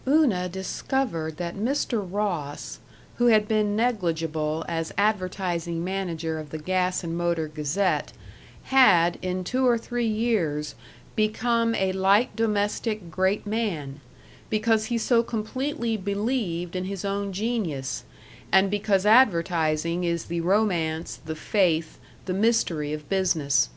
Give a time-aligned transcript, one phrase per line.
[0.06, 2.02] §4 Una discovered that Mr.
[2.02, 2.78] Ross,
[3.16, 8.10] who had been negligible as advertising manager of the Gas and Motor Gazette,
[8.62, 10.74] had, in two or three years,
[11.14, 14.00] become a light domestic great man,
[14.48, 18.04] because he so completely believed in his own genius,
[18.50, 23.68] and because advertising is the romance, the faith, the mystery of business.